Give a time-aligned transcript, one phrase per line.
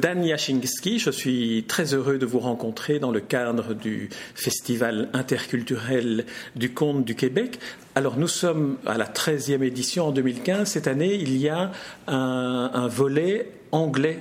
[0.00, 6.24] Dan Yashinsky, je suis très heureux de vous rencontrer dans le cadre du Festival interculturel
[6.56, 7.58] du Conte du Québec.
[7.94, 10.70] Alors nous sommes à la 13e édition en 2015.
[10.70, 11.72] Cette année, il y a
[12.06, 14.20] un, volet anglais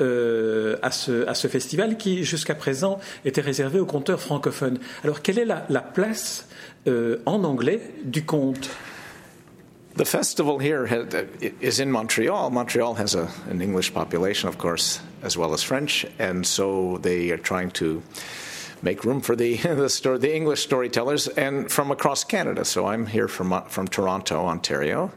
[0.00, 4.80] euh, à, ce, festival qui jusqu'à présent était réservé aux conteurs francophones.
[5.04, 6.48] Alors quelle est la, la place
[6.88, 8.68] euh, en anglais du conte?
[9.96, 10.86] The festival here
[11.60, 12.50] is in Montreal.
[12.50, 17.30] Montreal has a, an English population, of course, as well as French, and so they
[17.32, 18.02] are trying to
[18.82, 22.64] make room for the the, story, the English storytellers and from across Canada.
[22.64, 25.10] So I'm here from from Toronto, Ontario,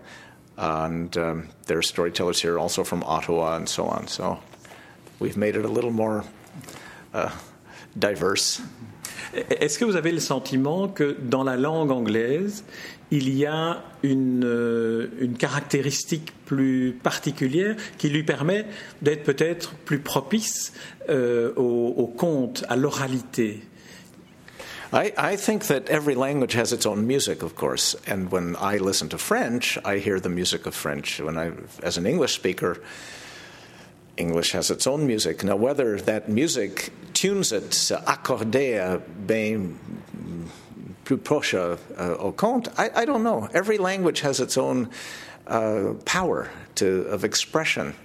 [0.58, 4.08] and um, there are storytellers here also from Ottawa and so on.
[4.08, 4.40] So
[5.20, 6.26] we've made it a little more
[7.14, 7.32] uh,
[7.98, 8.62] diverse.
[9.34, 12.64] Est-ce que vous avez le sentiment que dans la langue anglaise,
[13.12, 18.66] il y a une, euh, caractéristique plus particulière qui lui permet
[19.02, 20.74] d'être peut-être plus propice
[21.10, 23.62] euh, au, au conte, à l'oralité?
[24.94, 27.98] I, I, think that every language has its own music, of course.
[28.08, 31.20] And when I listen to French, I hear the music of French.
[31.20, 32.78] When I, as an English speaker,
[34.18, 35.44] English has its own music.
[35.44, 37.72] Now, whether that music tunes it
[38.06, 39.80] accordé bien
[41.04, 43.50] plus proche uh, au conte, I, I, don't know.
[43.54, 44.90] Every language has its own
[45.48, 47.96] uh, power to, of expression.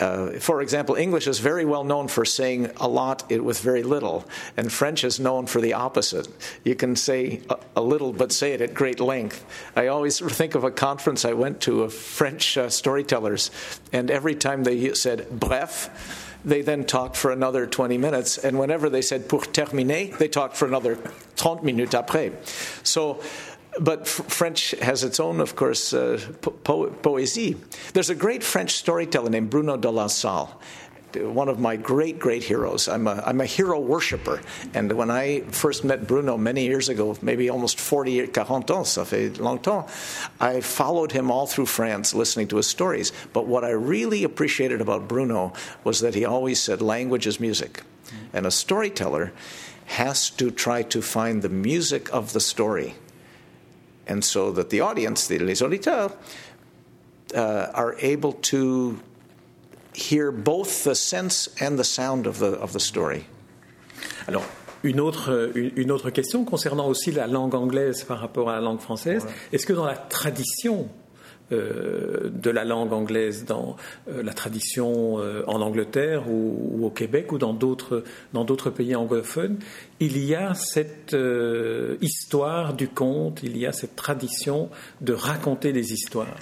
[0.00, 4.24] Uh, for example, English is very well known for saying a lot with very little,
[4.56, 6.28] and French is known for the opposite.
[6.64, 9.44] You can say a, a little but say it at great length.
[9.76, 13.50] I always think of a conference I went to of French uh, storytellers,
[13.92, 18.90] and every time they said bref, they then talked for another 20 minutes, and whenever
[18.90, 22.32] they said pour terminer, they talked for another 30 minutes après.
[22.84, 23.22] So,
[23.80, 27.56] but French has its own, of course, uh, po- poésie.
[27.92, 30.60] There's a great French storyteller named Bruno de la Salle
[31.16, 32.88] one of my great, great heroes.
[32.88, 34.40] I'm a, I'm a hero worshiper.
[34.72, 39.06] And when I first met Bruno many years ago, maybe almost 40, 40 ans, ça
[39.06, 39.88] fait longtemps,
[40.40, 43.12] I followed him all through France listening to his stories.
[43.32, 45.52] But what I really appreciated about Bruno
[45.84, 47.82] was that he always said language is music.
[48.32, 49.32] And a storyteller
[49.86, 52.94] has to try to find the music of the story.
[54.06, 56.12] And so that the audience, les auditeurs,
[57.34, 58.98] uh, are able to
[59.94, 63.26] hear both the sense and the sound of the, of the story.
[64.26, 64.44] Alors,
[64.82, 68.80] une autre, une autre question concernant aussi la langue anglaise par rapport à la langue
[68.80, 69.26] française.
[69.52, 70.88] Est-ce que dans la tradition
[71.52, 73.76] euh, de la langue anglaise, dans
[74.08, 78.70] euh, la tradition euh, en Angleterre ou, ou, au Québec ou dans d'autres, dans d'autres
[78.70, 79.58] pays anglophones,
[80.00, 85.72] il y a cette euh, histoire du conte, il y a cette tradition de raconter
[85.72, 86.36] des histoires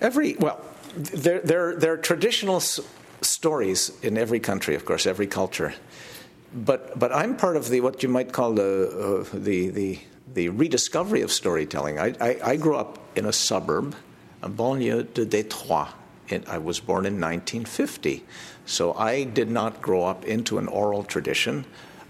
[0.00, 0.56] Every, well,
[0.94, 2.60] there, there, there are traditional
[3.20, 5.74] stories in every country, of course, every culture.
[6.54, 9.98] But, but I'm part of the what you might call the, uh, the, the,
[10.34, 11.98] the rediscovery of storytelling.
[11.98, 13.94] I, I, I, grew up in a suburb,
[14.42, 15.88] a banlieue de Détroit.
[16.46, 18.24] I was born in 1950.
[18.64, 21.64] So I did not grow up into an oral tradition.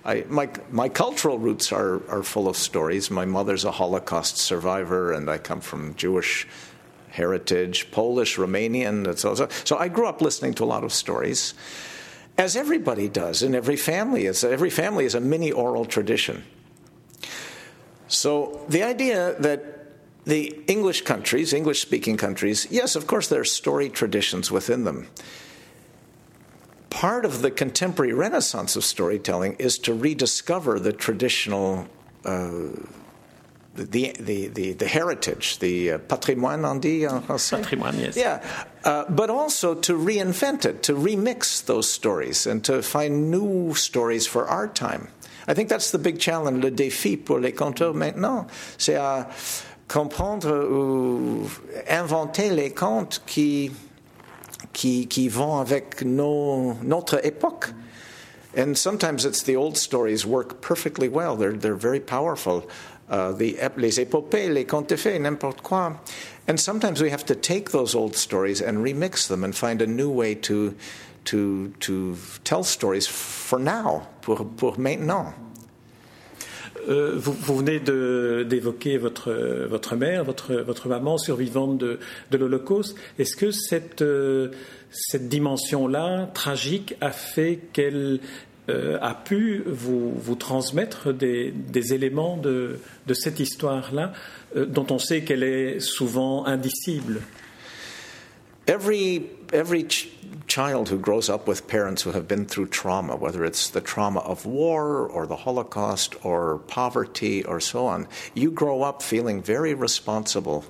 [0.04, 3.10] I, my, my cultural roots are, are full of stories.
[3.10, 6.46] My mother's a Holocaust survivor, and I come from Jewish
[7.08, 9.18] heritage, Polish, Romanian.
[9.18, 11.54] So, so, so I grew up listening to a lot of stories,
[12.38, 14.26] as everybody does in every family.
[14.26, 16.44] Is every family is a mini oral tradition.
[18.10, 19.64] So the idea that
[20.24, 25.06] the English countries, English speaking countries, yes, of course, there are story traditions within them.
[26.90, 31.88] Part of the contemporary renaissance of storytelling is to rediscover the traditional
[32.24, 32.68] uh,
[33.74, 37.62] the, the, the, the, heritage, the uh, patrimoine on dit en français?
[37.62, 38.16] Patrimoine, yes.
[38.16, 38.42] Yeah,
[38.84, 44.26] uh, but also to reinvent it, to remix those stories, and to find new stories
[44.26, 45.08] for our time.
[45.50, 48.46] I think that's the big challenge, le défi pour les conteurs maintenant,
[48.78, 49.28] c'est à
[49.88, 51.48] comprendre ou
[51.88, 53.72] inventer les contes qui,
[54.72, 57.72] qui, qui vont avec nos, notre époque.
[58.56, 61.34] And sometimes it's the old stories work perfectly well.
[61.34, 62.62] They're, they're very powerful.
[63.08, 65.96] Uh, the, les épopées, les contes de fées, n'importe quoi.
[66.50, 69.86] And sometimes we have to take those old stories and remix them and find a
[69.86, 70.74] new way to,
[71.26, 75.32] to, to tell stories for now, pour, maintenant.
[76.88, 82.00] Euh, vous, venez d'évoquer votre, mère, votre, maman survivante de,
[82.32, 82.96] l'Holocauste.
[83.20, 83.52] Est-ce que
[84.02, 84.50] euh,
[84.90, 88.18] cette dimension-là, tragique, a fait qu'elle
[88.70, 92.78] euh, a pu vous, vous transmettre des, des, éléments de,
[93.12, 94.12] cette histoire-là,
[94.56, 97.20] euh, dont on sait qu'elle est souvent indicible.
[98.66, 100.08] Every, every ch
[100.46, 104.20] child who grows up with parents who have been through trauma, whether it's the trauma
[104.20, 109.74] of war or the Holocaust or poverty or so on, you grow up feeling very
[109.74, 110.64] responsible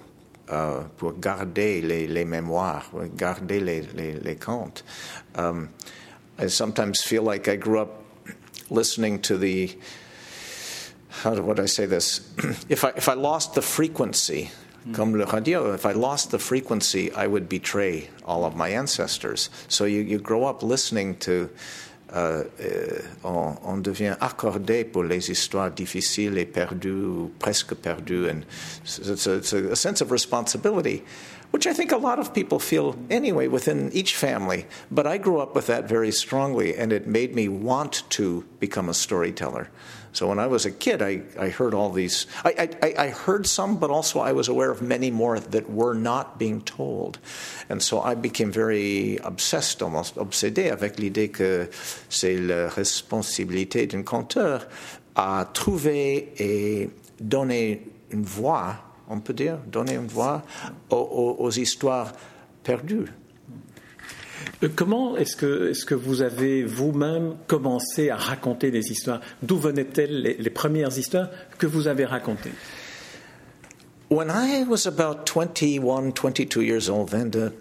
[0.48, 4.82] uh, pour garder les, les mémoires, garder les, les, les contes.
[5.34, 5.70] Um,
[6.40, 8.02] I sometimes feel like I grew up
[8.70, 9.76] listening to the
[11.10, 12.32] how would I say this?
[12.70, 14.50] if I if I lost the frequency,
[14.88, 14.94] mm.
[14.94, 19.50] comme le radio, if I lost the frequency, I would betray all of my ancestors.
[19.68, 21.50] So you, you grow up listening to.
[22.12, 28.28] Uh, uh, on, on, devient accordé pour les histoires difficiles et perdues ou presque perdues,
[28.28, 28.44] and
[28.82, 31.04] it's a, it's a sense of responsibility
[31.50, 34.66] which I think a lot of people feel anyway within each family.
[34.90, 38.88] But I grew up with that very strongly, and it made me want to become
[38.88, 39.68] a storyteller.
[40.12, 42.26] So when I was a kid, I, I heard all these.
[42.44, 45.94] I, I, I heard some, but also I was aware of many more that were
[45.94, 47.18] not being told.
[47.68, 51.68] And so I became very obsessed, almost obsédé avec l'idée que
[52.08, 54.66] c'est la responsabilité d'un conteur
[55.14, 60.42] à trouver et donner une voix on peut dire, donner une voix
[60.88, 62.12] aux, aux, aux histoires
[62.62, 63.06] perdues.
[64.62, 69.20] Euh, comment est-ce que, est que vous avez vous-même commencé à raconter des histoires?
[69.42, 71.28] D'où venaient-elles les, les, premières histoires
[71.58, 72.52] que vous avez racontées?
[74.10, 77.52] When I was about 21, 22 years old, 22,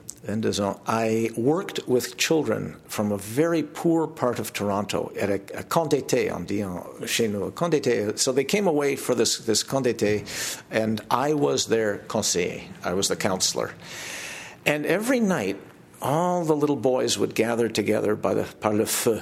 [0.85, 5.63] I worked with children from a very poor part of Toronto at a, a
[6.29, 6.63] on dit
[7.05, 7.53] chez nous.
[8.17, 9.63] So they came away for this, this
[10.71, 12.63] and I was their conseiller.
[12.83, 13.71] I was the counselor.
[14.65, 15.57] And every night,
[16.01, 19.21] all the little boys would gather together by the, par le feu.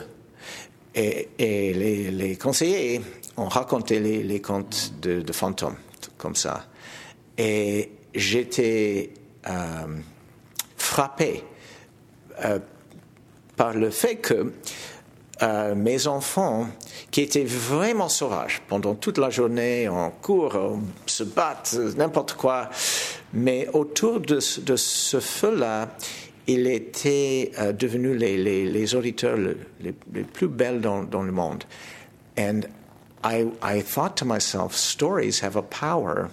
[0.96, 3.02] Et, et les, les, conseillers
[3.38, 5.78] ont raconté les, les contes de, de, fantômes,
[6.18, 6.66] comme ça.
[7.38, 9.12] Et j'étais.
[9.48, 10.02] Euh,
[10.78, 11.44] frappé
[12.44, 12.60] euh,
[13.56, 14.54] par le fait que
[15.42, 16.68] euh, mes enfants,
[17.12, 22.70] qui étaient vraiment sauvages pendant toute la journée, en cours, se battent, n'importe quoi,
[23.34, 25.90] mais autour de, ce feu-là,
[26.48, 31.64] ils étaient euh, devenus les, auditeurs les, plus belles dans, le monde.
[32.38, 32.62] And
[33.24, 36.30] I thought to myself, stories have a power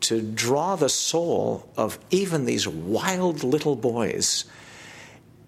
[0.00, 4.44] to draw the soul of even these wild little boys.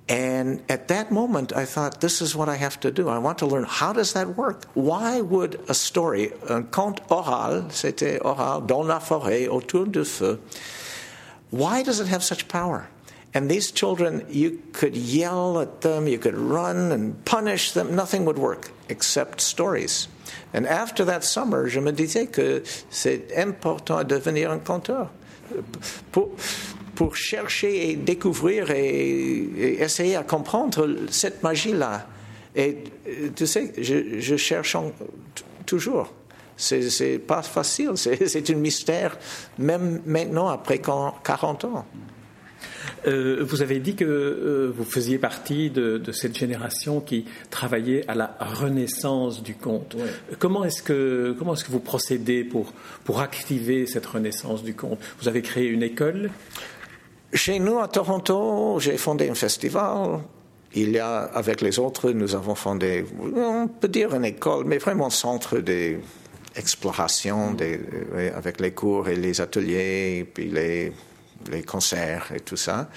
[0.08, 3.10] And at that moment, I thought, this is what I have to do.
[3.10, 4.64] I want to learn how does that work?
[4.72, 10.40] Why would a story, un conte oral, c'était oral, dans la forêt, autour du feu,
[11.50, 12.88] why does it have such power?
[13.34, 18.24] And these children, you could yell at them, you could run and punish them, nothing
[18.24, 20.08] would work except stories.
[20.54, 25.10] And after that summer, je me disais que c'est important de devenir un conteur.
[26.12, 26.30] Pour,
[26.94, 32.06] pour chercher et découvrir et, essayer à comprendre cette magie-là.
[32.56, 32.84] Et
[33.34, 34.92] tu sais, je, je cherche en,
[35.64, 36.12] toujours.
[36.56, 39.16] C'est pas facile, c'est un mystère,
[39.58, 41.86] même maintenant, après 40 ans.
[43.06, 48.04] Euh, vous avez dit que euh, vous faisiez partie de, de, cette génération qui travaillait
[48.08, 49.94] à la renaissance du conte.
[49.94, 50.36] Ouais.
[50.38, 52.72] Comment est-ce que comment est-ce que vous procédez pour
[53.04, 54.98] pour activer cette renaissance du conte?
[55.20, 56.30] Vous avez créé une école?
[57.32, 60.20] Chez nous à Toronto, j'ai fondé un festival.
[60.74, 64.78] Il y a, avec les autres, nous avons fondé, on peut dire une école, mais
[64.78, 67.80] vraiment un centre d'exploration, des,
[68.34, 70.92] avec les cours et les ateliers, puis les
[71.50, 72.88] les concerts et tout ça.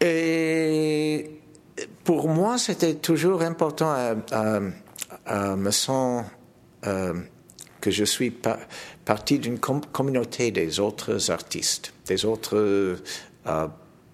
[0.00, 1.30] Et
[2.04, 4.60] pour moi, c'était toujours important à, à,
[5.26, 6.30] à me sentir
[6.86, 7.14] euh,
[7.80, 8.58] que je suis pa
[9.04, 12.96] partie d'une com communauté des autres artistes, des autres euh,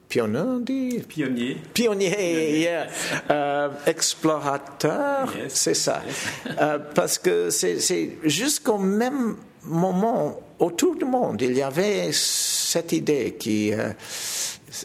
[0.09, 2.87] pionniers, pionniers, pionniers, yeah.
[3.31, 5.53] euh, explorateurs, yes.
[5.53, 6.03] c'est ça.
[6.07, 6.17] Yes.
[6.61, 12.11] euh, parce que c'est jusqu'au même moment, autour du monde, il y avait
[12.67, 13.93] cette idée qui, euh,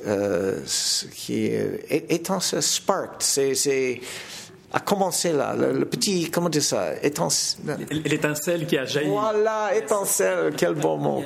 [0.08, 0.60] euh,
[1.16, 1.52] qui
[1.90, 4.00] étant ce spark, c'est
[4.74, 9.10] a commencé là, le, le, petit, comment dire ça, l'étincelle qui a jailli.
[9.10, 11.24] Voilà, étincelle, quel beau mot,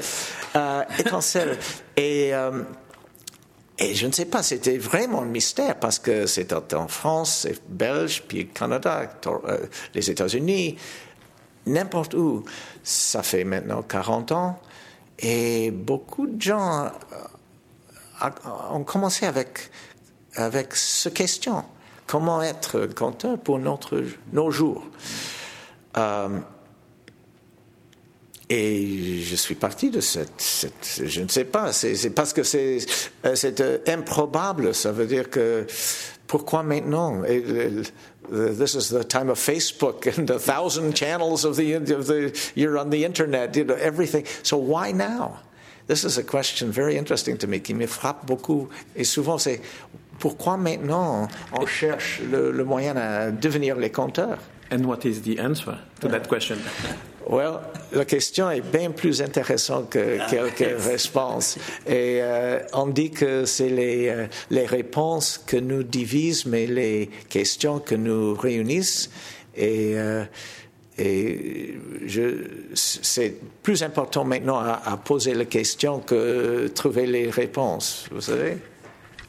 [0.56, 1.58] euh, étincelle.
[1.96, 2.64] Et euh,
[3.78, 8.24] et je ne sais pas, c'était vraiment un mystère parce que c'était en France, Belge,
[8.26, 9.58] puis Canada, euh,
[9.94, 10.78] les États-Unis,
[11.66, 12.46] n'importe où.
[12.84, 14.60] Ça fait maintenant 40 ans
[15.19, 18.29] et beaucoup de gens euh,
[18.72, 19.69] ont commencé avec,
[20.36, 21.63] avec cette question.
[22.07, 24.84] comment être conteur pour notre, nos jours?
[25.98, 26.39] Euh,
[28.50, 30.69] et je suis parti de cette,
[31.03, 32.77] je ne sais pas, c'est parce que c'est
[33.25, 34.75] euh, improbable.
[34.75, 35.65] Ça veut dire que
[36.27, 37.24] pourquoi maintenant?
[38.29, 42.77] this is the time of Facebook and a thousand channels of the, of the you're
[42.77, 44.25] on the internet, you know, everything.
[44.44, 45.39] So why now?
[45.88, 48.70] This is a question very interesting to me, qui me frappe beaucoup.
[48.96, 49.62] Et souvent, c'est
[50.17, 54.39] pourquoi maintenant on cherche le, le moyen à devenir les compteurs?
[54.72, 56.60] And what is the answer to that question?
[57.27, 61.57] Well, la question est bien plus intéressante que quelques réponses.
[61.88, 67.10] Et euh, on dit que c'est les, euh, les réponses que nous divisent, mais les
[67.29, 69.10] questions que nous réunissent.
[69.55, 70.24] Et, euh,
[70.98, 71.75] et
[72.74, 78.57] c'est plus important maintenant à, à poser les questions que trouver les réponses, vous savez?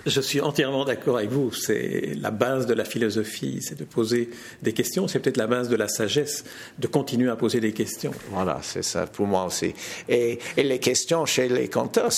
[0.06, 1.52] Je suis entièrement d'accord avec vous.
[1.52, 4.30] C'est la base de la philosophie, c'est de poser
[4.62, 5.08] des questions.
[5.08, 6.44] C'est peut-être la base de la sagesse,
[6.78, 8.12] de continuer à poser des questions.
[8.30, 9.75] Voilà, c'est ça pour moi aussi.
[10.08, 12.12] Et, les questions chez les conteurs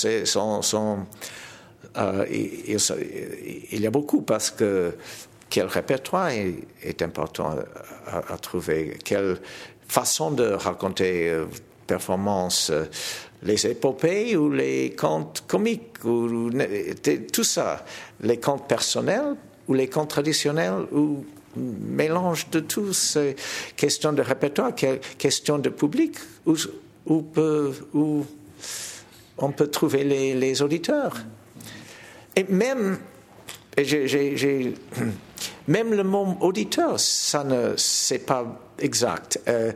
[2.30, 2.76] il,
[3.72, 4.92] il, y a beaucoup parce que
[5.48, 7.56] quel répertoire est, important
[8.06, 9.38] à, à, trouver, quelle
[9.88, 11.46] façon de raconter euh,
[11.88, 12.70] performance.
[12.70, 12.84] Euh,
[13.42, 16.50] les épopées ou les contes comiques, ou,
[17.32, 17.84] tout ça,
[18.20, 19.36] les contes personnels
[19.68, 21.24] ou les contes traditionnels, ou
[21.56, 23.36] mélange de tous ces
[23.76, 26.16] questions de répertoire, questions de public,
[26.46, 26.56] où,
[29.40, 31.16] on peut trouver les, auditeurs.
[32.34, 32.98] Et même,
[35.68, 39.40] même le mot auditeur, ça ne, c'est pas exact.
[39.48, 39.72] Euh,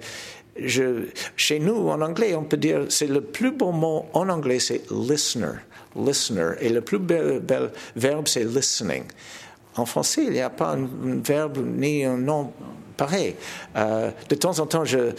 [1.37, 4.83] chez nous, en anglais, on peut dire, c'est le plus beau mot en anglais, c'est
[4.91, 5.61] listener.
[5.97, 6.53] Listener.
[6.61, 7.43] Et le plus bel,
[7.97, 9.05] verbe, c'est listening.
[9.77, 10.89] En français, il n'y a pas un,
[11.23, 12.53] verbe ni un nom
[12.97, 13.35] pareil.
[13.77, 15.15] Euh, de temps en temps, je,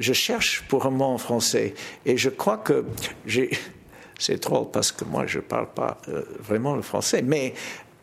[0.00, 1.74] cherche pour un mot en français
[2.06, 2.84] et je crois que.
[4.20, 7.54] C'est drôle parce que moi, je ne parle pas euh, vraiment le français, mais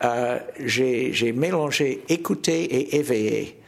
[0.02, 3.60] euh, j'ai mélangé écouter et éveiller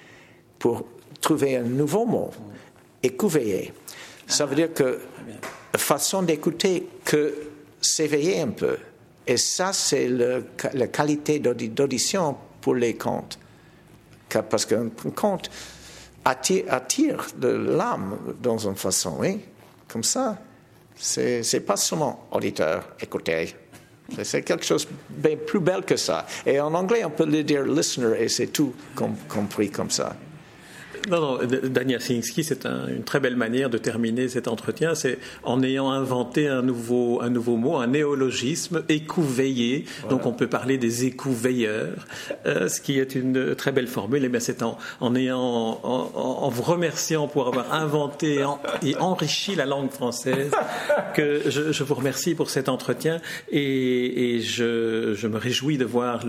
[0.58, 0.86] pour
[1.20, 2.30] trouver un nouveau mot
[3.02, 3.72] écouveiller.
[4.26, 5.00] Ça veut dire que
[5.76, 7.34] façon d'écouter que
[7.80, 8.76] s'éveiller un peu.
[9.26, 13.38] Et ça, c'est la qualité d'audition pour les contes.
[14.28, 15.50] Parce qu'un conte
[16.24, 19.40] attire, attire de l'âme dans une façon, oui,
[19.86, 20.38] comme ça.
[20.96, 23.54] C'est pas seulement auditeur, écouter.
[24.22, 26.26] C'est quelque chose de plus belle que ça.
[26.44, 28.74] Et en anglais, on peut le dire listener et c'est tout
[29.28, 30.16] compris comme ça.
[31.10, 34.94] Non, non, Dan c'est une très belle manière de terminer cet entretien.
[34.94, 39.84] C'est en ayant inventé un nouveau, un nouveau mot, un néologisme, écouveillé.
[40.10, 42.06] Donc on peut parler des écouveilleurs,
[42.46, 44.22] euh, ce qui est une très belle formule.
[44.22, 48.44] Et eh bien c'est en, en, ayant, en, en, vous remerciant pour avoir inventé
[48.82, 50.50] et enrichi la langue française
[51.14, 55.84] que je, je vous remercie pour cet entretien et, et je, je, me réjouis de
[55.84, 56.24] voir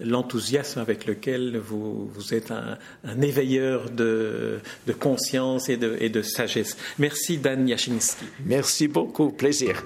[0.00, 6.08] l'enthousiasme avec lequel vous, vous êtes un, un éveilleur de de, conscience et de, et
[6.08, 6.76] de, sagesse.
[6.98, 8.26] Merci Dan Yashinsky.
[8.44, 9.82] Merci beaucoup, plaisir.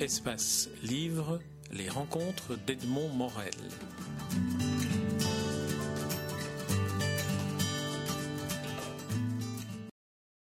[0.00, 1.40] Espace Livre,
[1.72, 3.54] les rencontres d'Edmond Morel.